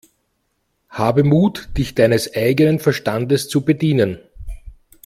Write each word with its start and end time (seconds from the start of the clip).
Habe 0.89 1.23
Mut, 1.23 1.69
dich 1.77 1.93
deines 1.93 2.33
eigenen 2.35 2.79
Verstandes 2.79 3.49
zu 3.49 3.63
bedienen! 3.63 4.17